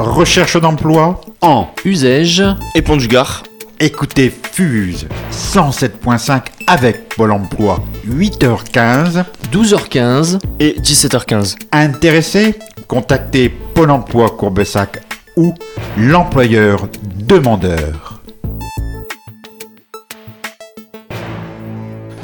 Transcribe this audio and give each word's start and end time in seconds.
Recherche 0.00 0.60
d'emploi 0.60 1.20
En 1.40 1.66
usage 1.84 2.44
et 2.76 2.82
Pont 2.82 2.96
du 2.96 3.08
Gard. 3.08 3.42
Écoutez 3.80 4.30
Fuse 4.30 5.08
107.5 5.32 6.42
avec 6.68 7.08
Pôle 7.08 7.32
emploi 7.32 7.82
8h15. 8.08 9.24
12h15 9.52 10.38
et 10.60 10.78
17h15. 10.80 11.56
Intéressé 11.72 12.54
Contactez 12.86 13.48
Pôle 13.48 13.90
emploi 13.90 14.30
Courbessac 14.30 15.02
ou 15.36 15.52
l'employeur 15.96 16.86
demandeur. 17.02 18.07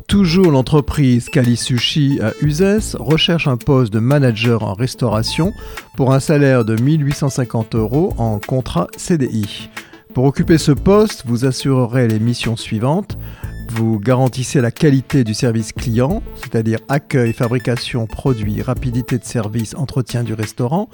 Toujours 0.10 0.50
l'entreprise 0.50 1.30
Kalisushi 1.30 2.20
à 2.20 2.34
Uzès 2.42 2.96
recherche 2.98 3.48
un 3.48 3.58
poste 3.58 3.94
de 3.94 4.00
manager 4.00 4.64
en 4.64 4.74
restauration 4.74 5.54
pour 5.96 6.14
un 6.14 6.20
salaire 6.20 6.66
de 6.66 6.82
1850 6.82 7.76
euros 7.76 8.16
en 8.18 8.40
contrat 8.40 8.88
CDI. 8.98 9.70
Pour 10.16 10.26
occuper 10.26 10.58
ce 10.58 10.72
poste, 10.72 11.26
vous 11.28 11.46
assurerez 11.46 12.08
les 12.08 12.20
missions 12.20 12.56
suivantes. 12.56 13.20
Vous 13.70 14.00
garantissez 14.00 14.62
la 14.62 14.72
qualité 14.72 15.24
du 15.24 15.36
service 15.36 15.74
client, 15.74 16.24
c'est-à-dire 16.38 16.80
accueil, 16.88 17.32
fabrication, 17.32 18.08
produit, 18.08 18.64
rapidité 18.64 19.20
de 19.20 19.24
service, 19.24 19.76
entretien 19.76 20.24
du 20.24 20.34
restaurant. 20.34 20.90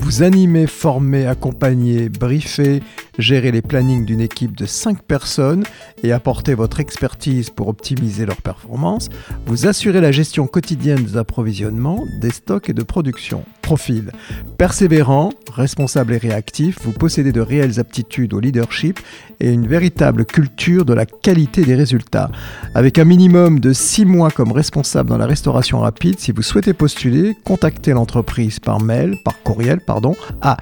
Vous 0.00 0.24
animez, 0.24 0.66
formez, 0.66 1.24
accompagnez, 1.26 2.08
briefez, 2.08 2.82
gérez 3.18 3.52
les 3.52 3.62
plannings 3.62 4.04
d'une 4.04 4.20
équipe 4.20 4.56
de 4.56 4.66
5 4.66 5.02
personnes 5.02 5.64
et 6.02 6.12
apportez 6.12 6.54
votre 6.54 6.80
expertise 6.80 7.50
pour 7.50 7.68
optimiser 7.68 8.26
leur 8.26 8.40
performance. 8.42 9.08
Vous 9.46 9.66
assurez 9.66 10.00
la 10.00 10.12
gestion 10.12 10.46
quotidienne 10.46 11.04
des 11.04 11.16
approvisionnements, 11.16 12.04
des 12.20 12.30
stocks 12.30 12.70
et 12.70 12.74
de 12.74 12.82
production. 12.82 13.44
Profil. 13.62 14.12
Persévérant, 14.58 15.32
responsable 15.52 16.14
et 16.14 16.18
réactif, 16.18 16.78
vous 16.84 16.92
possédez 16.92 17.32
de 17.32 17.40
réelles 17.40 17.80
aptitudes 17.80 18.32
au 18.32 18.38
leadership 18.38 19.00
et 19.40 19.50
une 19.50 19.66
véritable 19.66 20.24
culture 20.24 20.84
de 20.84 20.94
la 20.94 21.04
qualité 21.04 21.64
des 21.64 21.74
résultats. 21.74 22.30
Avec 22.74 22.98
un 22.98 23.04
minimum 23.04 23.58
de 23.58 23.72
6 23.72 24.04
mois 24.04 24.30
comme 24.30 24.52
responsable 24.52 25.08
dans 25.08 25.18
la 25.18 25.26
restauration 25.26 25.80
rapide, 25.80 26.20
si 26.20 26.30
vous 26.30 26.42
souhaitez 26.42 26.74
postuler, 26.74 27.36
contactez 27.44 27.92
l'entreprise 27.92 28.60
par 28.60 28.80
mail, 28.80 29.16
par 29.24 29.42
courriel, 29.42 29.80
pardon, 29.80 30.14
à 30.42 30.56